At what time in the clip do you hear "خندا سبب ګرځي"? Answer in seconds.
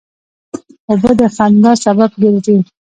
1.35-2.57